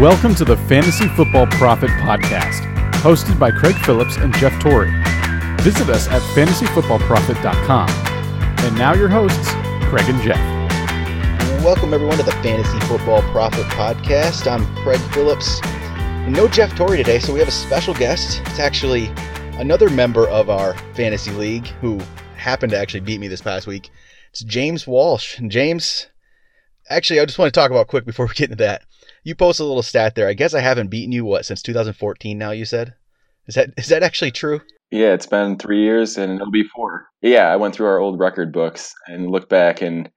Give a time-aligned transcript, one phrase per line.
[0.00, 2.62] Welcome to the Fantasy Football Profit Podcast,
[3.02, 4.90] hosted by Craig Phillips and Jeff Torrey.
[5.60, 7.90] Visit us at fantasyfootballprofit.com.
[8.64, 9.50] And now your hosts,
[9.90, 10.38] Craig and Jeff.
[11.62, 14.50] Welcome everyone to the Fantasy Football Profit Podcast.
[14.50, 15.60] I'm Craig Phillips.
[16.26, 18.40] No Jeff Torrey today, so we have a special guest.
[18.46, 19.08] It's actually
[19.58, 22.00] another member of our fantasy league who
[22.36, 23.90] happened to actually beat me this past week.
[24.30, 25.38] It's James Walsh.
[25.38, 26.06] And James,
[26.88, 28.80] actually, I just want to talk about quick before we get into that.
[29.22, 30.28] You posted a little stat there.
[30.28, 32.38] I guess I haven't beaten you what since 2014.
[32.38, 32.94] Now you said,
[33.46, 34.60] is that is that actually true?
[34.90, 37.08] Yeah, it's been three years and it'll be four.
[37.22, 40.10] Yeah, I went through our old record books and looked back, and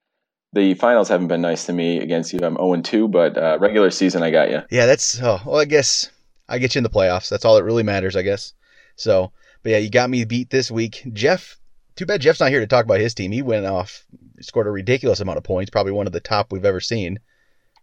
[0.54, 2.40] the finals haven't been nice to me against you.
[2.44, 4.62] I'm 0 2, but uh, regular season, I got you.
[4.72, 5.60] Yeah, that's oh well.
[5.60, 6.10] I guess
[6.48, 7.30] I get you in the playoffs.
[7.30, 8.54] That's all that really matters, I guess.
[8.96, 9.32] So,
[9.64, 11.04] but yeah, you got me beat this week.
[11.12, 11.58] Jeff,
[11.96, 13.32] too bad Jeff's not here to talk about his team.
[13.32, 14.06] He went off,
[14.42, 17.20] scored a ridiculous amount of points, probably one of the top we've ever seen.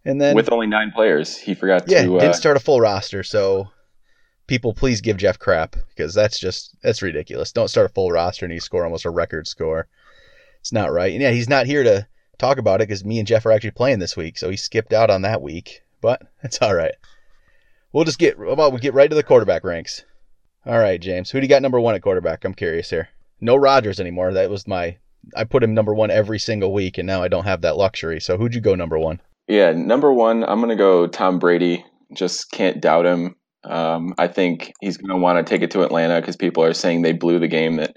[0.03, 2.17] And then With only nine players, he forgot yeah, to.
[2.17, 3.23] Uh, didn't start a full roster.
[3.23, 3.69] So
[4.47, 7.51] people, please give Jeff crap because that's just that's ridiculous.
[7.51, 9.87] Don't start a full roster and you score almost a record score.
[10.59, 11.11] It's not right.
[11.11, 13.71] And yeah, he's not here to talk about it because me and Jeff are actually
[13.71, 15.83] playing this week, so he skipped out on that week.
[16.01, 16.95] But it's all right.
[17.93, 20.03] We'll just get about we get right to the quarterback ranks.
[20.65, 22.45] All right, James, who do you got number one at quarterback?
[22.45, 23.09] I'm curious here.
[23.39, 24.33] No Rodgers anymore.
[24.33, 24.97] That was my
[25.35, 28.19] I put him number one every single week, and now I don't have that luxury.
[28.19, 29.21] So who'd you go number one?
[29.47, 31.85] Yeah, number one, I'm going to go Tom Brady.
[32.13, 33.35] Just can't doubt him.
[33.63, 36.73] Um, I think he's going to want to take it to Atlanta because people are
[36.73, 37.95] saying they blew the game that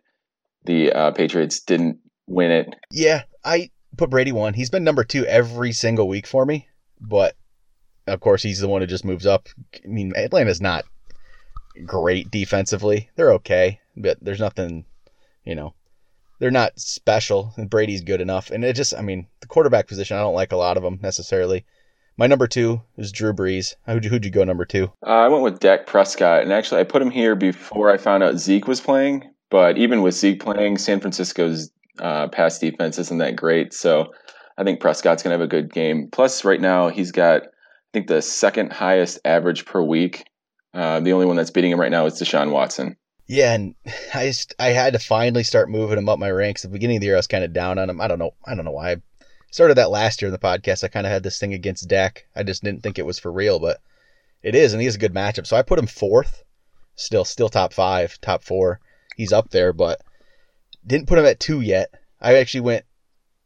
[0.65, 2.75] the uh, Patriots didn't win it.
[2.91, 4.55] Yeah, I put Brady one.
[4.55, 6.69] He's been number two every single week for me,
[7.01, 7.37] but
[8.07, 9.49] of course he's the one who just moves up.
[9.75, 10.85] I mean, Atlanta's not
[11.87, 13.11] great defensively.
[13.17, 14.85] They're okay, but there's nothing,
[15.45, 15.75] you know,
[16.39, 17.53] they're not special.
[17.57, 20.53] And Brady's good enough, and it just, I mean, the quarterback position, I don't like
[20.53, 21.65] a lot of them necessarily.
[22.17, 23.75] My number two is Drew Brees.
[23.87, 24.93] Who'd you, who'd you go number two?
[25.05, 28.23] Uh, I went with Dak Prescott, and actually, I put him here before I found
[28.23, 29.25] out Zeke was playing.
[29.51, 31.71] But even with Zeke playing, San Francisco's
[32.01, 33.73] uh, pass defense isn't that great.
[33.73, 34.13] So
[34.59, 36.09] I think Prescott's going to have a good game.
[36.11, 37.47] Plus, right now, he's got, I
[37.93, 40.25] think, the second highest average per week.
[40.73, 42.97] Uh, the only one that's beating him right now is Deshaun Watson.
[43.27, 43.75] Yeah, and
[44.15, 46.65] I just I had to finally start moving him up my ranks.
[46.65, 48.01] At the beginning of the year, I was kind of down on him.
[48.01, 48.35] I don't know.
[48.47, 48.93] I don't know why.
[48.93, 48.97] I
[49.51, 50.85] started that last year in the podcast.
[50.85, 52.27] I kind of had this thing against Dak.
[52.35, 53.81] I just didn't think it was for real, but
[54.43, 55.47] it is, and he has a good matchup.
[55.47, 56.43] So I put him fourth.
[56.97, 58.81] Still, still top five, top four.
[59.17, 60.01] He's up there, but
[60.87, 61.93] didn't put him at two yet.
[62.21, 62.85] I actually went.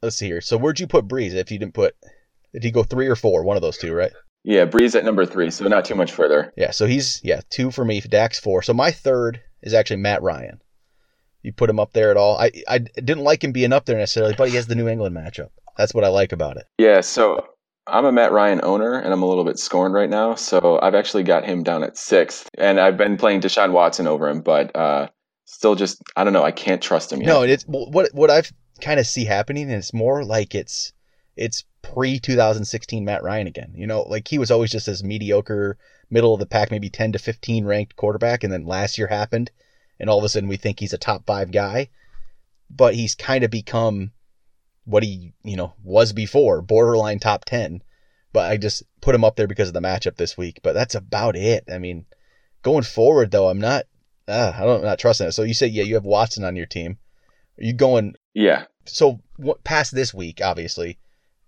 [0.02, 0.40] Let's see here.
[0.40, 1.34] So where'd you put Brees?
[1.34, 1.96] If you didn't put,
[2.52, 3.42] did he go three or four?
[3.42, 4.12] One of those two, right?
[4.44, 6.52] Yeah, Brees at number three, so not too much further.
[6.56, 6.70] Yeah.
[6.70, 8.00] So he's yeah two for me.
[8.00, 8.62] Dak's four.
[8.62, 10.60] So my third is actually Matt Ryan.
[11.42, 12.38] You put him up there at all?
[12.38, 15.16] I I didn't like him being up there necessarily, but he has the New England
[15.16, 15.50] matchup.
[15.76, 16.66] That's what I like about it.
[16.78, 17.46] Yeah, so
[17.86, 20.34] I'm a Matt Ryan owner, and I'm a little bit scorned right now.
[20.34, 24.28] So I've actually got him down at sixth, and I've been playing Deshaun Watson over
[24.28, 25.08] him, but uh,
[25.44, 26.44] still just I don't know.
[26.44, 27.28] I can't trust him yet.
[27.28, 30.92] No, it's what what I've kind of see happening, and it's more like it's
[31.36, 33.72] it's pre 2016 Matt Ryan again.
[33.74, 35.78] You know, like he was always just this mediocre,
[36.10, 39.50] middle of the pack, maybe 10 to 15 ranked quarterback, and then last year happened,
[39.98, 41.88] and all of a sudden we think he's a top five guy,
[42.70, 44.12] but he's kind of become
[44.84, 47.82] what he you know was before, borderline top 10.
[48.32, 50.60] But I just put him up there because of the matchup this week.
[50.62, 51.64] But that's about it.
[51.72, 52.04] I mean,
[52.62, 53.86] going forward though, I'm not.
[54.26, 55.32] Uh, I don't I'm not trusting it.
[55.32, 56.98] So you say yeah, you have Watson on your team.
[57.58, 58.14] Are you going?
[58.34, 58.66] Yeah.
[58.84, 60.98] So what, past this week, obviously,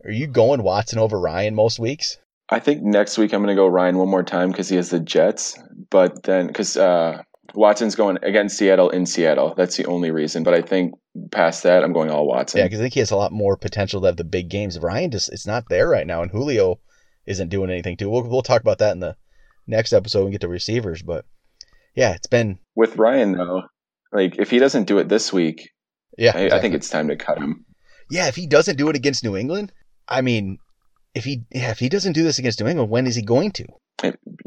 [0.05, 2.19] are you going Watson over Ryan most weeks?
[2.49, 4.91] I think next week I'm going to go Ryan one more time because he has
[4.91, 5.59] the Jets.
[5.91, 7.23] But then, because uh,
[7.55, 9.55] Watson's going against Seattle in Seattle.
[9.57, 10.43] That's the only reason.
[10.43, 10.95] But I think
[11.31, 12.59] past that, I'm going all Watson.
[12.59, 14.79] Yeah, because I think he has a lot more potential to have the big games.
[14.79, 16.81] Ryan just it's not there right now, and Julio
[17.27, 18.11] isn't doing anything too.
[18.11, 19.17] We'll we'll talk about that in the
[19.67, 21.03] next episode when we get to receivers.
[21.03, 21.25] But
[21.95, 23.63] yeah, it's been with Ryan though.
[24.13, 25.71] Like if he doesn't do it this week,
[26.19, 27.65] yeah, I, I think it's time to cut him.
[28.11, 28.27] yeah.
[28.27, 29.73] If he doesn't do it against New England,
[30.11, 30.59] I mean,
[31.15, 33.53] if he yeah, if he doesn't do this against New England, when is he going
[33.53, 33.67] to?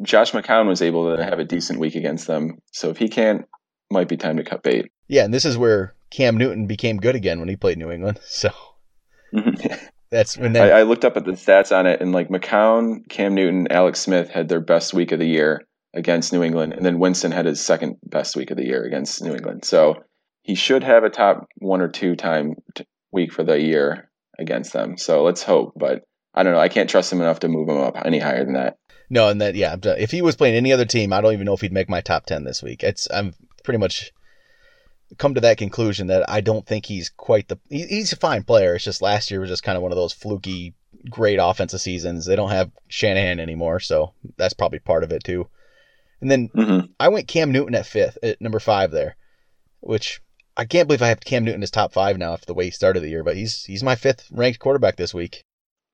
[0.01, 3.45] Josh McCown was able to have a decent week against them, so if he can't,
[3.91, 4.91] might be time to cut bait.
[5.07, 8.19] Yeah, and this is where Cam Newton became good again when he played New England.
[8.27, 8.49] So
[9.33, 9.73] mm-hmm.
[10.11, 13.07] that's when I, they I looked up at the stats on it, and like McCown,
[13.09, 15.61] Cam Newton, Alex Smith had their best week of the year
[15.93, 19.23] against New England, and then Winston had his second best week of the year against
[19.23, 19.65] New England.
[19.65, 20.03] So
[20.41, 24.09] he should have a top one or two time t- week for the year
[24.39, 24.97] against them.
[24.97, 26.03] So let's hope, but
[26.33, 26.59] I don't know.
[26.59, 28.77] I can't trust him enough to move him up any higher than that.
[29.09, 31.53] no, and that yeah, if he was playing any other team, I don't even know
[31.53, 32.83] if he'd make my top ten this week.
[32.83, 33.33] It's I'm
[33.63, 34.11] pretty much
[35.17, 38.43] come to that conclusion that I don't think he's quite the he, he's a fine
[38.43, 38.75] player.
[38.75, 40.73] It's just last year was just kind of one of those fluky
[41.09, 42.25] great offensive seasons.
[42.25, 45.47] They don't have Shanahan anymore, so that's probably part of it too.
[46.21, 49.17] And then hmm I went Cam Newton at fifth, at number five there,
[49.81, 50.21] which
[50.55, 52.71] I can't believe I have Cam Newton as top five now after the way he
[52.71, 53.23] started the year.
[53.23, 55.43] But he's he's my fifth ranked quarterback this week,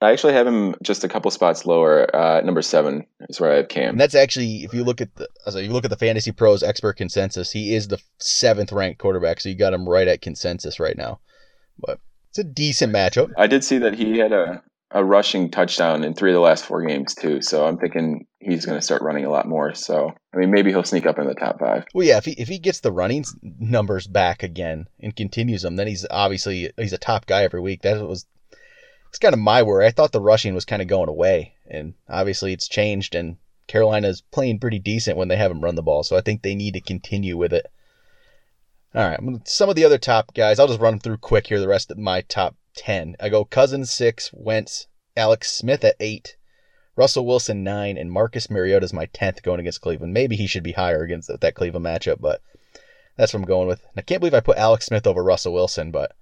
[0.02, 2.14] I actually have him just a couple spots lower.
[2.16, 3.90] Uh, number seven is where I have Cam.
[3.90, 6.64] and that's actually if you look at the so you look at the Fantasy Pros
[6.64, 9.42] expert consensus, he is the seventh ranked quarterback.
[9.42, 11.20] So you got him right at consensus right now.
[11.78, 13.32] But it's a decent matchup.
[13.38, 16.66] I did see that he had a, a rushing touchdown in three of the last
[16.66, 17.42] four games too.
[17.42, 19.74] So I'm thinking he's going to start running a lot more.
[19.74, 21.86] So I mean, maybe he'll sneak up in the top five.
[21.94, 25.76] Well, yeah, if he if he gets the running numbers back again and continues them,
[25.76, 27.82] then he's obviously he's a top guy every week.
[27.84, 28.26] That was
[29.10, 29.86] it's kind of my worry.
[29.86, 33.16] I thought the rushing was kind of going away, and obviously it's changed.
[33.16, 33.38] And
[33.68, 36.74] Carolina's playing pretty decent when they haven't run the ball, so I think they need
[36.76, 37.72] to continue with it.
[38.96, 41.60] All right, some of the other top guys, I'll just run through quick here.
[41.60, 46.38] The rest of my top ten, I go Cousins six, Wentz, Alex Smith at eight,
[46.96, 50.14] Russell Wilson nine, and Marcus Mariota is my tenth going against Cleveland.
[50.14, 52.42] Maybe he should be higher against that, that Cleveland matchup, but
[53.18, 53.82] that's what I'm going with.
[53.98, 56.16] I can't believe I put Alex Smith over Russell Wilson, but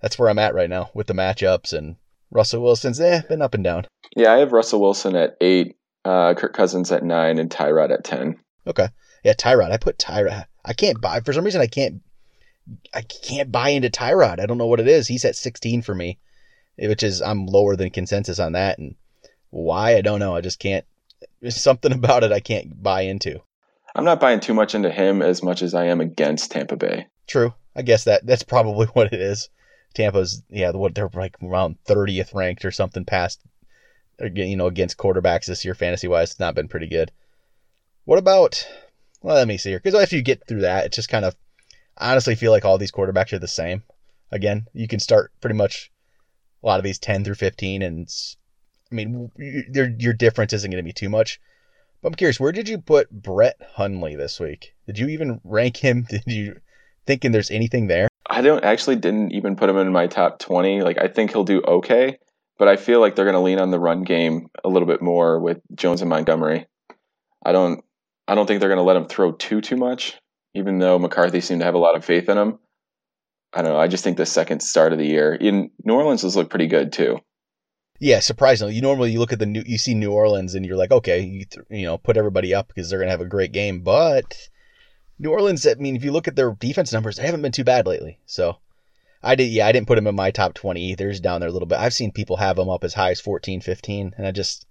[0.00, 1.96] that's where I'm at right now with the matchups and
[2.30, 3.86] Russell Wilson's eh, been up and down.
[4.16, 8.04] Yeah, I have Russell Wilson at eight, uh, Kirk Cousins at nine, and Tyrod at
[8.04, 8.40] ten.
[8.66, 8.88] Okay.
[9.24, 9.70] Yeah, Tyrod.
[9.70, 10.44] I put Tyrod.
[10.64, 12.02] I can't buy for some reason I can't
[12.92, 14.40] I can't buy into Tyrod.
[14.40, 15.06] I don't know what it is.
[15.06, 16.18] He's at 16 for me,
[16.78, 18.94] which is I'm lower than consensus on that and
[19.50, 20.34] why I don't know.
[20.34, 20.84] I just can't
[21.40, 23.40] there's something about it I can't buy into.
[23.94, 27.06] I'm not buying too much into him as much as I am against Tampa Bay.
[27.26, 27.54] True.
[27.76, 29.48] I guess that that's probably what it is.
[29.94, 33.40] Tampa's yeah, what they're like around 30th ranked or something past
[34.20, 36.30] you know, against quarterbacks this year fantasy wise.
[36.30, 37.12] It's not been pretty good.
[38.04, 38.66] What about
[39.22, 39.78] well, let me see here.
[39.78, 41.34] Because after you get through that, it's just kind of
[41.98, 43.82] Honestly feel like all these quarterbacks are the same.
[44.30, 45.90] Again, you can start pretty much
[46.62, 48.08] a lot of these 10 through 15 and
[48.90, 51.40] I mean, your your difference isn't going to be too much.
[52.00, 54.74] But I'm curious, where did you put Brett Hundley this week?
[54.86, 56.02] Did you even rank him?
[56.08, 56.60] Did you
[57.06, 58.08] thinking there's anything there?
[58.26, 60.82] I don't actually didn't even put him in my top 20.
[60.82, 62.18] Like I think he'll do okay,
[62.58, 65.02] but I feel like they're going to lean on the run game a little bit
[65.02, 66.66] more with Jones and Montgomery.
[67.44, 67.84] I don't
[68.28, 70.18] I don't think they're going to let him throw too too much,
[70.54, 72.58] even though McCarthy seemed to have a lot of faith in him.
[73.52, 73.78] I don't know.
[73.78, 76.66] I just think the second start of the year in New Orleans has looked pretty
[76.66, 77.20] good too.
[78.00, 80.76] Yeah, surprisingly, you normally you look at the new, you see New Orleans and you're
[80.76, 83.52] like, okay, you, th- you know, put everybody up because they're gonna have a great
[83.52, 83.80] game.
[83.80, 84.48] But
[85.18, 87.64] New Orleans, I mean, if you look at their defense numbers, they haven't been too
[87.64, 88.18] bad lately.
[88.26, 88.56] So
[89.22, 91.08] I did, yeah, I didn't put them in my top 20 either.
[91.08, 91.78] He's down there a little bit.
[91.78, 94.66] I've seen people have them up as high as 14, 15, and I just,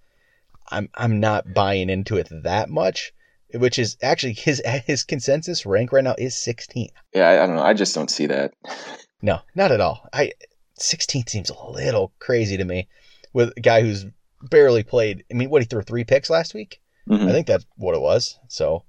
[0.70, 3.14] I'm, I'm not buying into it that much.
[3.54, 6.90] Which is actually his his consensus rank right now is 16th.
[7.14, 7.64] Yeah, I, I don't know.
[7.64, 8.54] I just don't see that.
[9.26, 10.06] No, not at all.
[10.12, 10.34] I
[10.78, 12.90] 16th seems a little crazy to me
[13.32, 14.06] with a guy who's
[14.42, 15.24] barely played.
[15.32, 16.82] I mean, what he threw three picks last week?
[17.10, 17.30] Mhm.
[17.30, 18.38] I think that's what it was.
[18.50, 18.84] So,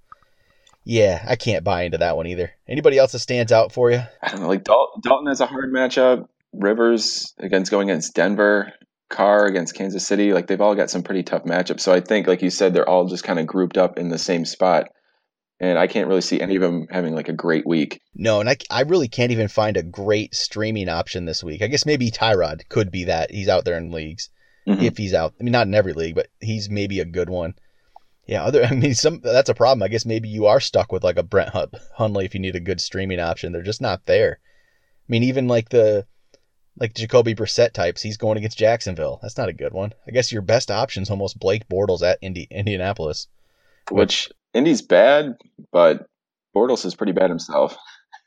[0.83, 2.51] yeah, I can't buy into that one either.
[2.67, 4.03] Anybody else that stands out for you?
[4.23, 4.49] I don't know.
[4.49, 6.27] Like Dal- Dalton has a hard matchup.
[6.53, 8.73] Rivers against going against Denver.
[9.11, 10.33] Carr against Kansas City.
[10.33, 11.81] Like they've all got some pretty tough matchups.
[11.81, 14.19] So I think, like you said, they're all just kind of grouped up in the
[14.19, 14.89] same spot.
[15.61, 18.01] And I can't really see any of them having like a great week.
[18.15, 21.63] No, and I, I really can't even find a great streaming option this week.
[21.63, 23.31] I guess maybe Tyrod could be that.
[23.31, 24.31] He's out there in leagues.
[24.67, 24.83] Mhm.
[24.83, 27.55] If he's out, I mean, not in every league, but he's maybe a good one.
[28.27, 28.65] Yeah, other.
[28.71, 29.83] I mean, some that's a problem.
[29.83, 31.55] I guess maybe you are stuck with like a Brett
[31.97, 33.53] Hundley if you need a good streaming option.
[33.53, 34.39] They're just not there.
[34.41, 36.07] I mean, even like the
[36.77, 39.19] like Jacoby Brissett types, he's going against Jacksonville.
[39.23, 39.93] That's not a good one.
[40.07, 43.29] I guess your best option's almost Blake Bortles at Indi- Indianapolis.
[43.91, 45.37] Which Indy's bad,
[45.73, 46.07] but
[46.55, 47.77] Bortles is pretty bad himself.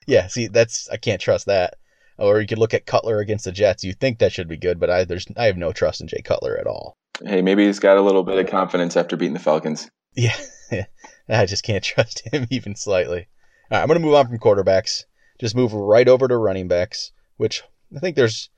[0.09, 1.73] Yeah, see, that's I can't trust that.
[2.17, 3.83] Or you could look at Cutler against the Jets.
[3.83, 6.21] You think that should be good, but I there's I have no trust in Jay
[6.21, 6.95] Cutler at all.
[7.25, 9.89] Hey, maybe he's got a little bit of confidence after beating the Falcons.
[10.15, 10.37] Yeah,
[11.29, 13.27] I just can't trust him even slightly.
[13.69, 15.03] All right, I'm gonna move on from quarterbacks.
[15.41, 17.63] Just move right over to running backs, which
[17.96, 18.50] I think there's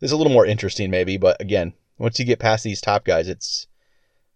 [0.00, 3.28] there's a little more interesting maybe, but again, once you get past these top guys,
[3.28, 3.66] it's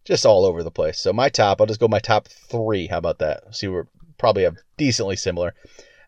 [0.04, 0.98] just all over the place.
[0.98, 2.88] So my top, I'll just go my top three.
[2.88, 3.54] How about that?
[3.54, 3.86] See, we're
[4.18, 5.54] probably have decently similar.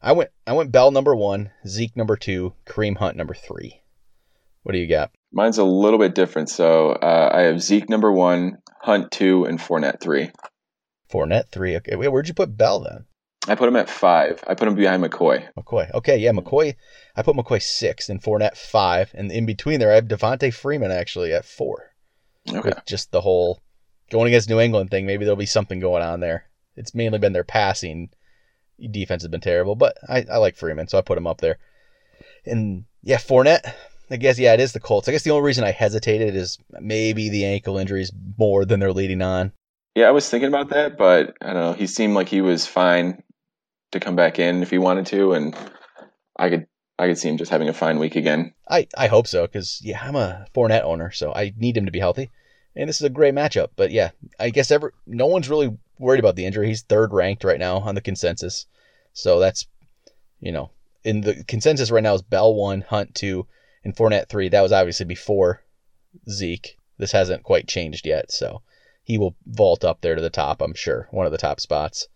[0.02, 3.80] I went I went Bell number one, Zeke number two, Kareem Hunt number three.
[4.62, 5.10] What do you got?
[5.32, 6.48] Mine's a little bit different.
[6.48, 10.30] So uh, I have Zeke number one, Hunt two, and Fournette three.
[11.10, 11.76] Fournette three.
[11.76, 13.06] Okay, wait, where'd you put Bell then?
[13.46, 14.42] I put him at five.
[14.46, 15.46] I put him behind McCoy.
[15.58, 15.92] McCoy.
[15.92, 16.74] Okay, yeah, McCoy.
[17.14, 20.90] I put McCoy six and Fournette five, and in between there I have Devonta Freeman
[20.90, 21.90] actually at four.
[22.48, 22.60] Okay.
[22.60, 23.60] With just the whole
[24.10, 26.46] going against New England thing, maybe there'll be something going on there.
[26.76, 28.10] It's mainly been their passing
[28.90, 31.58] defense has been terrible, but I, I like Freeman, so I put him up there.
[32.44, 33.72] And yeah, Fournette.
[34.10, 35.08] I guess yeah, it is the Colts.
[35.08, 38.92] I guess the only reason I hesitated is maybe the ankle injuries more than they're
[38.92, 39.52] leading on.
[39.94, 41.72] Yeah, I was thinking about that, but I don't know.
[41.72, 43.22] He seemed like he was fine
[43.94, 45.56] to come back in if he wanted to, and
[46.36, 46.66] I could
[46.98, 48.54] I could see him just having a fine week again.
[48.68, 51.92] I, I hope so because yeah, I'm a Fournette owner, so I need him to
[51.92, 52.30] be healthy,
[52.76, 53.68] and this is a great matchup.
[53.76, 56.68] But yeah, I guess ever no one's really worried about the injury.
[56.68, 58.66] He's third ranked right now on the consensus,
[59.12, 59.66] so that's
[60.40, 60.70] you know
[61.02, 63.46] in the consensus right now is Bell one, Hunt two,
[63.84, 64.48] and Fournette three.
[64.48, 65.62] That was obviously before
[66.28, 66.78] Zeke.
[66.98, 68.62] This hasn't quite changed yet, so
[69.02, 70.62] he will vault up there to the top.
[70.62, 72.08] I'm sure one of the top spots.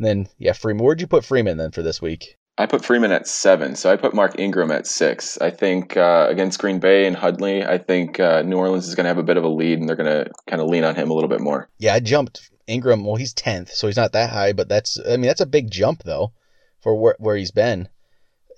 [0.00, 0.82] And then yeah, Freeman.
[0.82, 2.38] Where'd you put Freeman then for this week?
[2.56, 5.36] I put Freeman at seven, so I put Mark Ingram at six.
[5.38, 9.04] I think uh, against Green Bay and Hundley, I think uh, New Orleans is going
[9.04, 10.94] to have a bit of a lead, and they're going to kind of lean on
[10.94, 11.68] him a little bit more.
[11.78, 13.04] Yeah, I jumped Ingram.
[13.04, 15.70] Well, he's tenth, so he's not that high, but that's I mean that's a big
[15.70, 16.32] jump though
[16.80, 17.86] for where where he's been.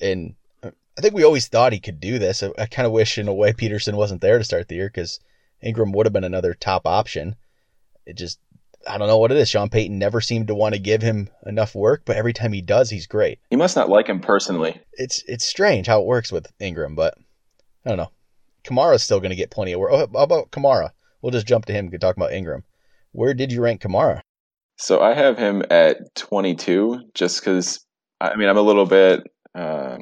[0.01, 2.45] And I think we always thought he could do this.
[2.45, 4.89] I, I kind of wish in a way Peterson wasn't there to start the year
[4.89, 5.19] because
[5.61, 7.35] Ingram would have been another top option.
[8.07, 8.39] It just
[8.89, 9.49] I don't know what it is.
[9.49, 12.63] Sean Payton never seemed to want to give him enough work, but every time he
[12.63, 13.39] does, he's great.
[13.51, 14.81] He must not like him personally.
[14.95, 17.15] It's it's strange how it works with Ingram, but
[17.85, 18.11] I don't know.
[18.65, 19.91] Kamara's still going to get plenty of work.
[19.93, 20.91] Oh, how about Kamara?
[21.21, 22.65] We'll just jump to him and talk about Ingram.
[23.13, 24.21] Where did you rank Kamara?
[24.77, 27.85] So I have him at 22, just because.
[28.21, 29.21] I mean, I'm a little bit
[29.55, 29.99] uh,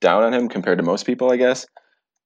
[0.00, 1.66] down on him compared to most people, I guess.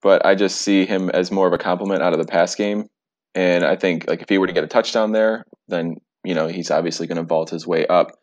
[0.02, 2.86] But I just see him as more of a compliment out of the pass game
[3.34, 6.48] and I think like if he were to get a touchdown there, then you know
[6.48, 8.18] he's obviously going to vault his way up.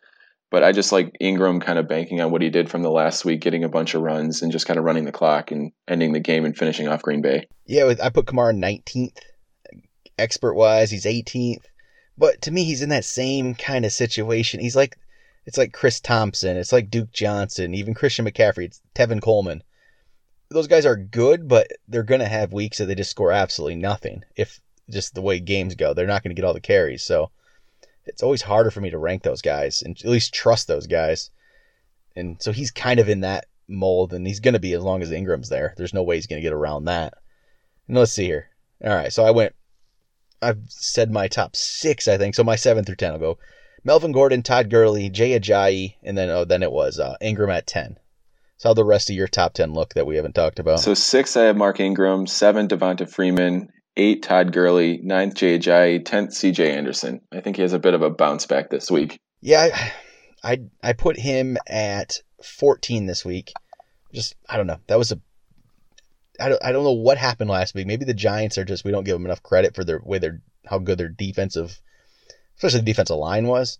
[0.50, 3.24] But I just like Ingram kind of banking on what he did from the last
[3.24, 6.12] week, getting a bunch of runs and just kind of running the clock and ending
[6.12, 7.48] the game and finishing off Green Bay.
[7.66, 9.18] Yeah, I put Kamara 19th.
[10.18, 11.64] Expert wise, he's 18th.
[12.16, 14.60] But to me, he's in that same kind of situation.
[14.60, 14.96] He's like,
[15.46, 19.62] it's like Chris Thompson, it's like Duke Johnson, even Christian McCaffrey, it's Tevin Coleman.
[20.50, 23.76] Those guys are good, but they're going to have weeks that they just score absolutely
[23.76, 24.22] nothing.
[24.36, 25.94] If just the way games go.
[25.94, 27.02] They're not going to get all the carries.
[27.02, 27.30] So
[28.04, 31.30] it's always harder for me to rank those guys and at least trust those guys.
[32.14, 35.02] And so he's kind of in that mold and he's going to be as long
[35.02, 35.74] as Ingram's there.
[35.76, 37.14] There's no way he's going to get around that.
[37.88, 38.48] And let's see here.
[38.84, 39.12] All right.
[39.12, 39.54] So I went,
[40.40, 42.34] I've said my top six, I think.
[42.34, 43.38] So my seven through 10 will go
[43.84, 47.66] Melvin Gordon, Todd Gurley, Jay Ajayi, and then, oh, then it was uh, Ingram at
[47.66, 47.98] 10.
[48.58, 50.80] So how the rest of your top 10 look that we haven't talked about?
[50.80, 56.30] So six, I have Mark Ingram, seven, Devonta Freeman, eight Todd Gurley, ninth JJ, tenth
[56.30, 57.20] CJ Anderson.
[57.32, 59.18] I think he has a bit of a bounce back this week.
[59.40, 59.68] Yeah,
[60.42, 63.52] I, I, I put him at 14 this week.
[64.12, 64.78] Just I don't know.
[64.86, 65.20] That was a
[66.40, 67.86] I don't I don't know what happened last week.
[67.86, 70.42] Maybe the Giants are just we don't give them enough credit for their way their
[70.66, 71.80] how good their defensive,
[72.56, 73.78] especially the defensive line was.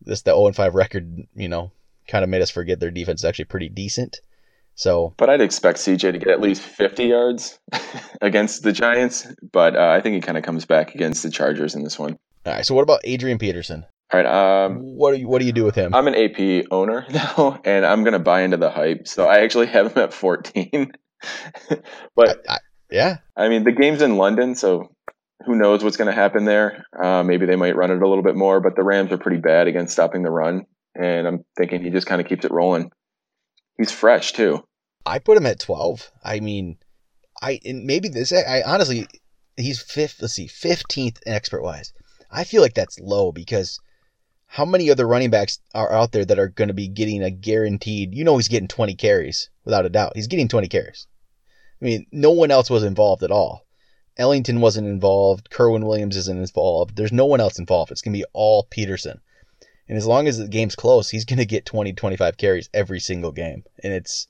[0.00, 1.72] This the 0 5 record, you know,
[2.08, 4.20] kind of made us forget their defense is actually pretty decent.
[4.74, 7.58] So, but I'd expect CJ to get at least 50 yards
[8.20, 9.26] against the Giants.
[9.52, 12.16] But uh, I think he kind of comes back against the Chargers in this one.
[12.46, 12.66] All right.
[12.66, 13.84] So, what about Adrian Peterson?
[14.12, 14.64] All right.
[14.64, 15.94] Um, what do you What do you do with him?
[15.94, 19.06] I'm an AP owner now, and I'm gonna buy into the hype.
[19.06, 20.92] So I actually have him at 14.
[22.16, 22.58] but I, I,
[22.90, 24.90] yeah, I mean the game's in London, so
[25.46, 26.86] who knows what's going to happen there?
[26.98, 29.40] Uh, maybe they might run it a little bit more, but the Rams are pretty
[29.40, 30.64] bad against stopping the run,
[30.94, 32.90] and I'm thinking he just kind of keeps it rolling.
[33.76, 34.64] He's fresh too.
[35.06, 36.10] I put him at 12.
[36.24, 36.78] I mean,
[37.42, 38.32] I maybe this.
[38.32, 39.06] I honestly,
[39.56, 40.22] he's fifth.
[40.22, 41.92] Let's see, 15th in expert wise.
[42.30, 43.78] I feel like that's low because
[44.46, 47.30] how many other running backs are out there that are going to be getting a
[47.30, 48.14] guaranteed?
[48.14, 50.12] You know, he's getting 20 carries without a doubt.
[50.14, 51.06] He's getting 20 carries.
[51.82, 53.66] I mean, no one else was involved at all.
[54.16, 55.50] Ellington wasn't involved.
[55.50, 56.96] Kerwynn Williams isn't involved.
[56.96, 57.90] There's no one else involved.
[57.90, 59.20] It's going to be all Peterson.
[59.88, 63.00] And as long as the game's close, he's going to get 20, 25 carries every
[63.00, 63.64] single game.
[63.82, 64.28] And it's,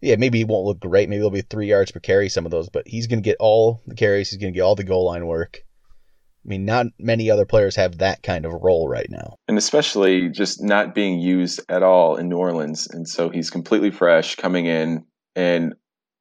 [0.00, 1.08] yeah, maybe he won't look great.
[1.08, 3.38] Maybe it'll be three yards per carry, some of those, but he's going to get
[3.40, 4.30] all the carries.
[4.30, 5.64] He's going to get all the goal line work.
[6.44, 9.36] I mean, not many other players have that kind of role right now.
[9.46, 12.88] And especially just not being used at all in New Orleans.
[12.90, 15.04] And so he's completely fresh coming in,
[15.36, 15.74] and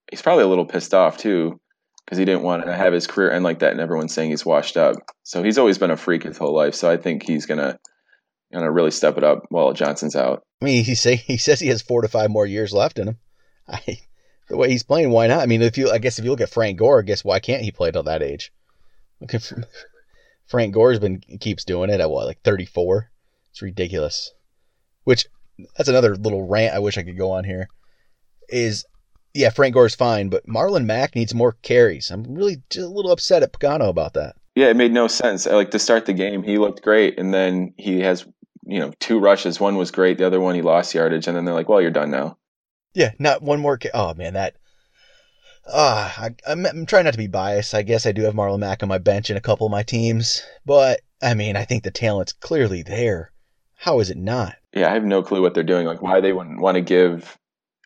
[0.10, 1.60] he's probably a little pissed off too
[2.04, 4.46] because he didn't want to have his career end like that, and everyone's saying he's
[4.46, 4.96] washed up.
[5.24, 6.74] So he's always been a freak his whole life.
[6.74, 7.46] So I think he's
[8.52, 10.44] gonna gonna really step it up while Johnson's out.
[10.62, 13.10] I mean, he say he says he has four to five more years left in
[13.10, 13.18] him.
[13.68, 14.00] I,
[14.50, 15.42] the way he's playing, why not?
[15.42, 17.40] I mean, if you, I guess if you look at Frank Gore, I guess why
[17.40, 18.52] can't he play till that age?
[19.22, 19.52] Look at
[20.48, 23.12] Frank Gore's been keeps doing it at what, like 34?
[23.52, 24.32] It's ridiculous.
[25.04, 25.28] Which
[25.78, 27.70] that's another little rant I wish I could go on here.
[28.50, 28.86] Is
[29.34, 32.10] yeah, Frank Gore's fine, but Marlon Mack needs more carries.
[32.10, 34.36] I'm really just a little upset at Pagano about that.
[34.56, 35.46] Yeah, it made no sense.
[35.46, 38.26] Like to start the game, he looked great, and then he has
[38.70, 39.60] you know two rushes.
[39.60, 41.92] One was great, the other one he lost yardage, and then they're like, "Well, you're
[41.92, 42.38] done now."
[42.94, 43.78] Yeah, not one more.
[43.78, 44.56] Ca- oh man, that
[45.72, 47.76] Uh, I, I'm, I'm trying not to be biased.
[47.76, 49.84] I guess I do have Marlon Mack on my bench in a couple of my
[49.84, 53.32] teams, but I mean, I think the talent's clearly there.
[53.76, 54.56] How is it not?
[54.74, 55.86] Yeah, I have no clue what they're doing.
[55.86, 57.38] Like why they wouldn't want to give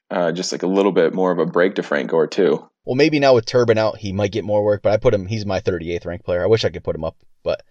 [0.09, 2.67] uh, just like a little bit more of a break to Frank Gore too.
[2.85, 5.25] Well, maybe now with Turbin out, he might get more work, but I put him.
[5.25, 6.43] He's my 38th ranked player.
[6.43, 7.63] I wish I could put him up, but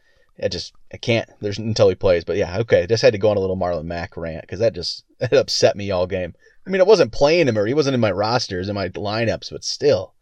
[0.42, 1.28] I just I can't.
[1.40, 2.24] There's until he plays.
[2.24, 2.86] But yeah, okay.
[2.86, 5.76] Just had to go on a little Marlon Mack rant because that just it upset
[5.76, 6.34] me all game.
[6.66, 9.50] I mean, I wasn't playing him or he wasn't in my rosters in my lineups,
[9.50, 10.14] but still,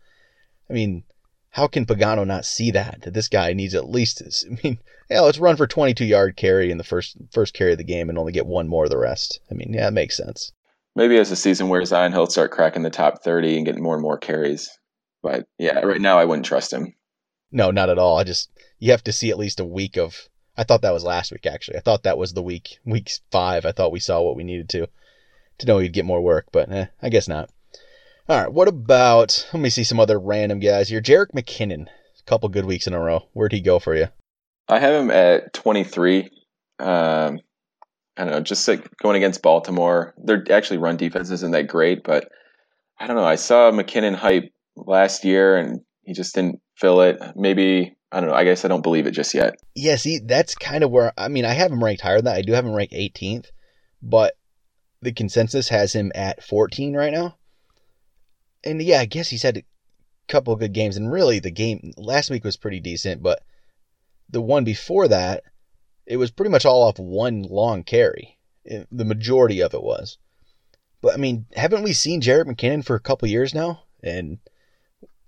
[0.69, 1.05] I mean,
[1.51, 4.21] how can Pagano not see that that this guy needs at least?
[4.21, 4.79] His, I mean,
[5.11, 8.09] yeah, let's run for 22 yard carry in the first first carry of the game
[8.09, 9.41] and only get one more of the rest.
[9.51, 10.53] I mean, yeah, it makes sense.
[10.97, 13.95] Maybe as the season wears on, he'll start cracking the top 30 and getting more
[13.95, 14.69] and more carries.
[15.23, 16.95] But yeah, right now I wouldn't trust him.
[17.53, 18.19] No, not at all.
[18.19, 18.51] I just
[18.81, 20.29] you have to see at least a week of.
[20.57, 21.79] I thought that was last week actually.
[21.79, 23.65] I thought that was the week week five.
[23.65, 24.89] I thought we saw what we needed to
[25.59, 27.51] to know he'd get more work, but eh, I guess not.
[28.29, 29.49] All right, what about?
[29.53, 31.01] Let me see some other random guys here.
[31.01, 33.27] Jerick McKinnon, a couple good weeks in a row.
[33.33, 34.09] Where'd he go for you?
[34.69, 36.31] I have him at 23.
[36.79, 37.41] Um,
[38.17, 40.15] I don't know, just like going against Baltimore.
[40.17, 42.29] Their actually run defense isn't that great, but
[42.99, 43.25] I don't know.
[43.25, 47.19] I saw McKinnon hype last year and he just didn't fill it.
[47.35, 48.35] Maybe I don't know.
[48.35, 49.61] I guess I don't believe it just yet.
[49.75, 52.37] Yeah, see, that's kind of where I mean, I have him ranked higher than that.
[52.37, 53.47] I do have him ranked 18th,
[54.03, 54.37] but
[55.01, 57.37] the consensus has him at 14 right now.
[58.65, 59.65] And yeah, I guess he's had a
[60.29, 63.43] couple good games, and really the game last week was pretty decent, but
[64.29, 65.45] the one before that,
[66.07, 68.39] it was pretty much all off one long carry.
[68.65, 70.19] The majority of it was.
[71.01, 73.85] But I mean, haven't we seen Jerick McKinnon for a couple years now?
[74.03, 74.39] And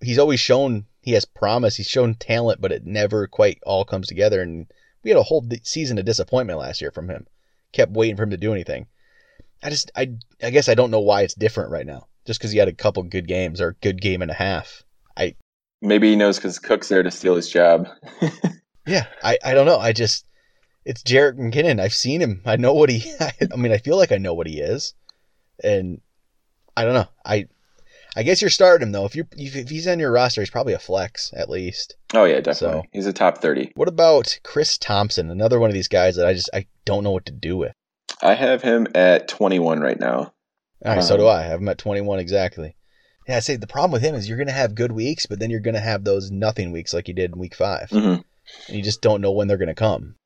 [0.01, 1.77] he's always shown he has promise.
[1.77, 4.41] He's shown talent, but it never quite all comes together.
[4.41, 4.67] And
[5.03, 7.27] we had a whole season of disappointment last year from him.
[7.73, 8.87] Kept waiting for him to do anything.
[9.63, 12.07] I just, I, I guess I don't know why it's different right now.
[12.25, 14.85] Just because he had a couple good games or a good game and a half.
[15.17, 15.35] I
[15.81, 17.89] maybe he knows because Cook's there to steal his job.
[18.87, 19.79] yeah, I, I don't know.
[19.79, 20.25] I just,
[20.85, 21.81] it's Jerick McKinnon.
[21.81, 22.43] I've seen him.
[22.47, 23.13] I know what he.
[23.21, 24.95] I mean, I feel like I know what he is,
[25.65, 26.01] and
[26.77, 27.09] I don't know.
[27.25, 27.49] I
[28.15, 29.07] I guess you're starting him though.
[29.07, 31.97] If you if he's on your roster, he's probably a flex at least.
[32.15, 32.83] Oh yeah, definitely.
[32.83, 33.73] So, he's a top thirty.
[33.75, 35.31] What about Chris Thompson?
[35.31, 37.73] Another one of these guys that I just I don't know what to do with.
[38.21, 40.35] I have him at twenty one right now.
[40.85, 41.41] All right, um, so do I.
[41.41, 42.77] I have him at twenty one exactly.
[43.27, 45.51] Yeah, I say the problem with him is you're gonna have good weeks, but then
[45.51, 48.09] you're gonna have those nothing weeks like you did in week 5 mm-hmm.
[48.09, 48.23] and
[48.69, 50.17] you just don't know when they're gonna come.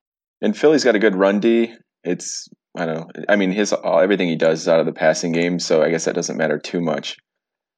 [0.40, 1.74] And Philly's got a good run D.
[2.04, 3.24] It's I don't know.
[3.28, 6.06] I mean, his everything he does is out of the passing game, so I guess
[6.06, 7.18] that doesn't matter too much.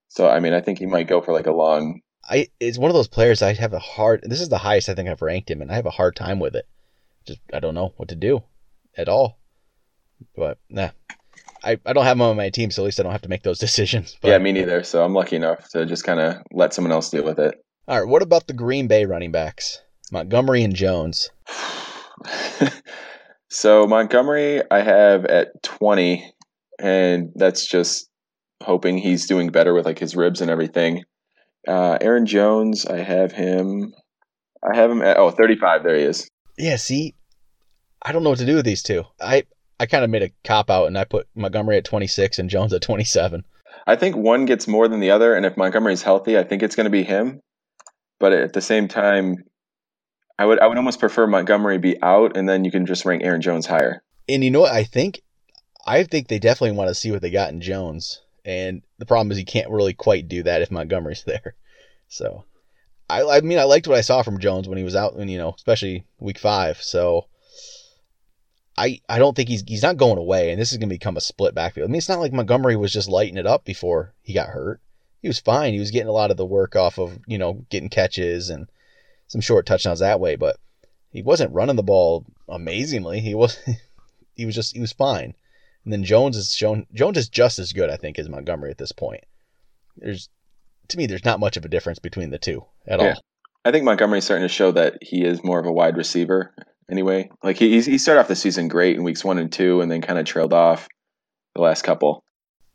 [0.08, 2.00] So I mean, I think he might go for like a long.
[2.24, 4.22] I it's one of those players I have a hard.
[4.24, 6.40] This is the highest I think I've ranked him, and I have a hard time
[6.40, 6.66] with it.
[7.26, 8.42] Just I don't know what to do
[8.96, 9.38] at all.
[10.34, 10.90] But nah,
[11.62, 13.28] I, I don't have him on my team, so at least I don't have to
[13.28, 14.16] make those decisions.
[14.20, 14.82] But, yeah, me neither.
[14.82, 17.54] So I'm lucky enough to just kind of let someone else deal with it.
[17.86, 19.80] All right, what about the Green Bay running backs,
[20.12, 21.30] Montgomery and Jones?
[23.48, 26.30] so Montgomery, I have at 20,
[26.78, 28.07] and that's just
[28.62, 31.04] hoping he's doing better with like his ribs and everything.
[31.66, 33.92] Uh, Aaron Jones, I have him.
[34.62, 35.82] I have him at oh 35.
[35.82, 36.28] There he is.
[36.56, 36.76] Yeah.
[36.76, 37.14] See,
[38.02, 39.04] I don't know what to do with these two.
[39.20, 39.44] I
[39.80, 42.72] I kind of made a cop out and I put Montgomery at 26 and Jones
[42.72, 43.44] at 27.
[43.86, 46.76] I think one gets more than the other, and if Montgomery's healthy, I think it's
[46.76, 47.40] going to be him.
[48.20, 49.36] But at the same time,
[50.38, 53.22] I would I would almost prefer Montgomery be out, and then you can just rank
[53.22, 54.02] Aaron Jones higher.
[54.28, 54.72] And you know what?
[54.72, 55.20] I think
[55.86, 58.20] I think they definitely want to see what they got in Jones.
[58.48, 61.54] And the problem is you can't really quite do that if Montgomery's there.
[62.08, 62.44] So
[63.08, 65.28] I, I mean I liked what I saw from Jones when he was out when
[65.28, 66.82] you know, especially week five.
[66.82, 67.26] So
[68.76, 71.20] I I don't think he's he's not going away and this is gonna become a
[71.20, 71.88] split backfield.
[71.88, 74.80] I mean it's not like Montgomery was just lighting it up before he got hurt.
[75.20, 75.74] He was fine.
[75.74, 78.68] He was getting a lot of the work off of, you know, getting catches and
[79.26, 80.56] some short touchdowns that way, but
[81.10, 83.20] he wasn't running the ball amazingly.
[83.20, 83.58] He was
[84.34, 85.34] he was just he was fine.
[85.88, 88.76] And then Jones is shown Jones is just as good, I think, as Montgomery at
[88.76, 89.24] this point.
[89.96, 90.28] There's
[90.88, 93.14] to me, there's not much of a difference between the two at yeah.
[93.14, 93.22] all.
[93.64, 96.54] I think Montgomery's starting to show that he is more of a wide receiver
[96.90, 97.30] anyway.
[97.42, 100.02] Like he he started off the season great in weeks one and two, and then
[100.02, 100.88] kind of trailed off
[101.54, 102.22] the last couple.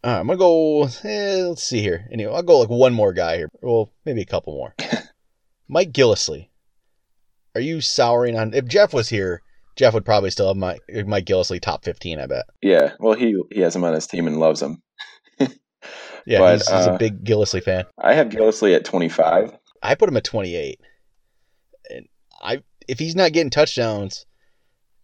[0.03, 0.85] Right, I'm gonna go.
[1.03, 2.07] Eh, let's see here.
[2.11, 3.49] Anyway, I'll go like one more guy here.
[3.61, 4.73] Well, maybe a couple more.
[5.67, 6.49] Mike Gillislee.
[7.53, 8.55] Are you souring on?
[8.55, 9.43] If Jeff was here,
[9.75, 12.45] Jeff would probably still have Mike, Mike Gillislee top 15, I bet.
[12.61, 14.81] Yeah, well, he he has him on his team and loves him.
[16.25, 17.85] yeah, but, he's, he's uh, a big Gillislee fan.
[17.97, 19.57] I have Gillislee at 25.
[19.81, 20.79] I put him at 28.
[21.89, 22.07] And
[22.41, 24.25] I if he's not getting touchdowns,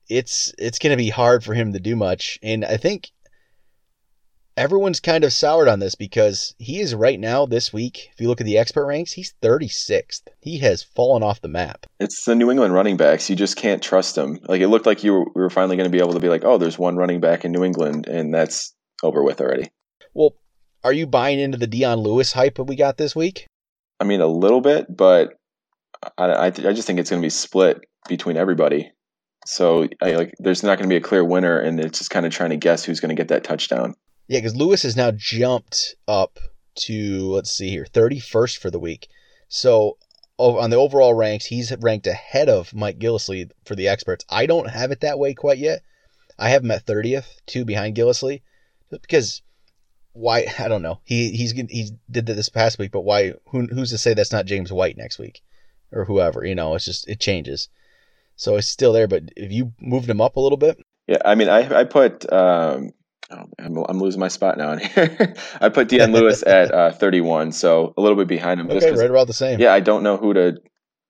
[0.09, 2.39] it's it's going to be hard for him to do much.
[2.41, 3.11] And I think
[4.59, 8.09] everyone's kind of soured on this because he is right now this week.
[8.13, 10.23] If you look at the expert ranks, he's 36th.
[10.41, 11.85] He has fallen off the map.
[12.01, 13.29] It's the New England running backs.
[13.29, 14.37] You just can't trust them.
[14.49, 16.27] Like it looked like you were, we were finally going to be able to be
[16.27, 19.71] like, oh, there's one running back in New England, and that's over with already.
[20.13, 20.35] Well,
[20.83, 23.47] are you buying into the Dion Lewis hype that we got this week?
[24.01, 25.39] I mean, a little bit, but
[26.17, 28.91] I, I, I just think it's going to be split between everybody.
[29.45, 32.25] So I, like, there's not going to be a clear winner, and it's just kind
[32.25, 33.95] of trying to guess who's going to get that touchdown.
[34.29, 36.37] Yeah, because Lewis has now jumped up
[36.75, 39.09] to let's see here, 31st for the week.
[39.47, 39.97] So
[40.37, 44.23] on the overall ranks, he's ranked ahead of Mike Gillislee for the experts.
[44.29, 45.81] I don't have it that way quite yet.
[46.37, 48.43] I have him at 30th, two behind Gillislee,
[48.91, 49.41] because
[50.13, 50.45] why?
[50.59, 50.99] I don't know.
[51.03, 53.33] He he's he did that this past week, but why?
[53.47, 55.41] Who, who's to say that's not James White next week,
[55.91, 56.45] or whoever?
[56.45, 57.67] You know, it's just it changes.
[58.35, 61.17] So it's still there, but if you moved him up a little bit, yeah.
[61.25, 62.91] I mean, I I put um,
[63.31, 64.77] oh, I'm, I'm losing my spot now.
[65.61, 68.69] I put Dion Lewis at uh, 31, so a little bit behind him.
[68.69, 69.59] Okay, right about the same.
[69.59, 70.61] Yeah, I don't know who to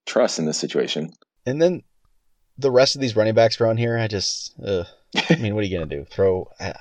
[0.06, 1.12] trust in this situation.
[1.46, 1.84] And then
[2.58, 4.84] the rest of these running backs around here, I just, uh,
[5.30, 6.06] I mean, what are you gonna do?
[6.06, 6.50] Throw?
[6.60, 6.74] Uh,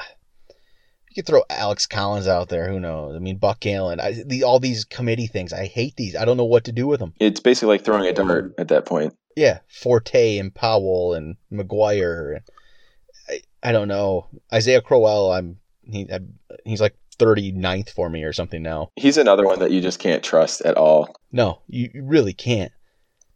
[1.08, 2.68] you could throw Alex Collins out there.
[2.68, 3.16] Who knows?
[3.16, 4.00] I mean, Buck Allen.
[4.00, 5.52] I, the, all these committee things.
[5.52, 6.14] I hate these.
[6.14, 7.14] I don't know what to do with them.
[7.18, 9.16] It's basically like throwing a dart at that point.
[9.36, 12.36] Yeah, Forte and Powell and McGuire.
[12.36, 12.40] I,
[13.62, 14.26] I don't know.
[14.52, 15.32] Isaiah Crowell.
[15.32, 16.08] I'm he.
[16.64, 18.90] He's like 39th for me or something now.
[18.96, 21.16] He's another one that you just can't trust at all.
[21.32, 22.72] No, you, you really can't.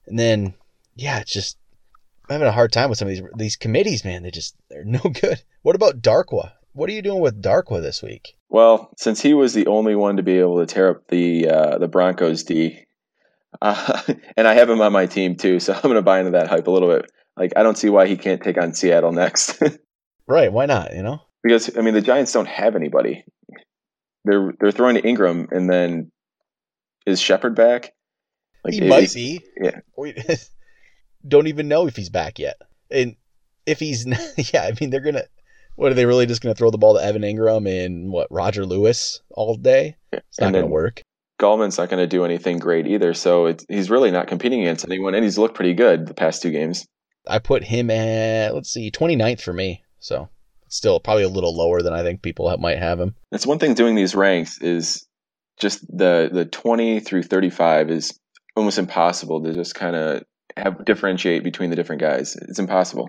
[0.06, 0.54] And then,
[0.94, 1.58] yeah, it's just
[2.28, 4.22] I'm having a hard time with some of these these committees, man.
[4.22, 5.42] They just they're no good.
[5.62, 6.52] What about Darkwa?
[6.72, 8.36] What are you doing with Darkwa this week?
[8.48, 11.78] Well, since he was the only one to be able to tear up the uh,
[11.78, 12.84] the Broncos D,
[13.62, 14.02] uh,
[14.36, 16.48] and I have him on my team too, so I'm going to buy into that
[16.48, 17.10] hype a little bit.
[17.36, 19.62] Like I don't see why he can't take on Seattle next.
[20.32, 20.52] Right?
[20.52, 20.94] Why not?
[20.94, 21.20] You know?
[21.42, 23.24] Because I mean, the Giants don't have anybody.
[24.24, 26.10] They're they're throwing to Ingram, and then
[27.06, 27.92] is Shepard back?
[28.64, 29.40] Like, he might be.
[29.60, 29.80] Yeah.
[29.96, 30.14] We
[31.28, 32.56] don't even know if he's back yet,
[32.90, 33.16] and
[33.66, 34.06] if he's,
[34.52, 35.24] yeah, I mean, they're gonna
[35.76, 38.30] what are they really just going to throw the ball to Evan Engram and what
[38.30, 39.96] Roger Lewis all day?
[40.12, 41.02] It's not going to work.
[41.40, 45.14] Gallman's not going to do anything great either, so he's really not competing against anyone,
[45.14, 46.86] and he's looked pretty good the past two games.
[47.26, 50.28] I put him at let's see, 29th for me, so
[50.68, 53.14] still probably a little lower than I think people might have him.
[53.30, 55.06] That's one thing doing these ranks is
[55.58, 58.18] just the the 20 through 35 is
[58.56, 60.24] almost impossible to just kind of
[60.56, 62.36] have differentiate between the different guys.
[62.36, 63.08] It's impossible.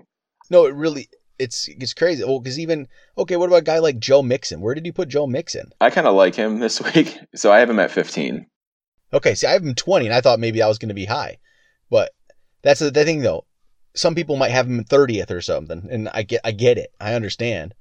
[0.50, 2.22] No, it really it's it's crazy.
[2.24, 2.86] Well, because even
[3.18, 4.60] okay, what about a guy like Joe Mixon?
[4.60, 5.72] Where did you put Joe Mixon?
[5.80, 8.46] I kind of like him this week, so I have him at 15.
[9.12, 11.04] Okay, see, I have him 20, and I thought maybe I was going to be
[11.04, 11.38] high,
[11.88, 12.12] but
[12.62, 13.46] that's the, the thing though.
[13.94, 17.14] Some people might have him 30th or something, and I get I get it, I
[17.14, 17.74] understand.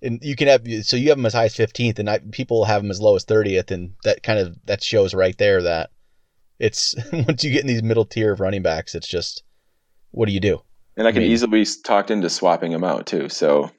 [0.00, 2.64] And you can have so you have him as high as 15th, and I, people
[2.64, 5.90] have him as low as 30th, and that kind of that shows right there that
[6.58, 9.42] it's once you get in these middle tier of running backs, it's just
[10.10, 10.62] what do you do?
[10.96, 13.28] And I can I mean, easily be talked into swapping him out too.
[13.28, 13.70] So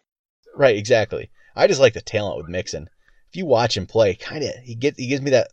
[0.55, 1.31] Right, exactly.
[1.55, 2.89] I just like the talent with Mixon.
[3.29, 5.49] If you watch him play, kind of he gets he gives me that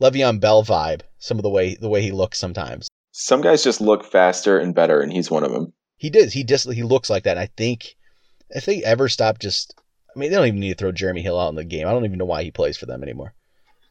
[0.00, 1.02] Le'Veon Bell vibe.
[1.18, 2.88] Some of the way the way he looks sometimes.
[3.12, 5.72] Some guys just look faster and better, and he's one of them.
[5.96, 6.32] He does.
[6.32, 7.38] He just he looks like that.
[7.38, 7.94] I think
[8.50, 9.74] if they ever stop, just
[10.14, 11.86] I mean, they don't even need to throw Jeremy Hill out in the game.
[11.86, 13.34] I don't even know why he plays for them anymore.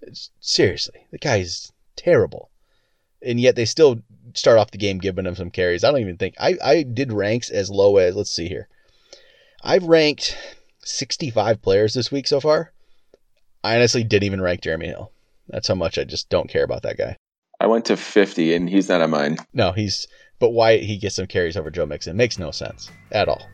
[0.01, 2.49] It's, seriously, the guy is terrible,
[3.21, 4.01] and yet they still
[4.33, 5.83] start off the game giving him some carries.
[5.83, 8.67] I don't even think I, I did ranks as low as let's see here.
[9.63, 10.35] I've ranked
[10.83, 12.73] 65 players this week so far.
[13.63, 15.11] I honestly didn't even rank Jeremy Hill.
[15.47, 17.17] That's how much I just don't care about that guy.
[17.61, 19.37] I went to 50 and he's not on mine.
[19.53, 20.07] No, he's
[20.39, 23.47] but why he gets some carries over Joe Mixon makes no sense at all.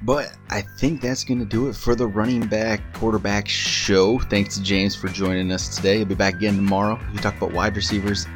[0.00, 4.18] But I think that's going to do it for the running back quarterback show.
[4.18, 5.98] Thanks to James for joining us today.
[5.98, 6.98] He'll be back again tomorrow.
[7.12, 8.26] We talk about wide receivers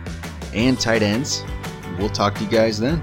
[0.53, 1.43] and tight ends.
[1.99, 3.03] We'll talk to you guys then.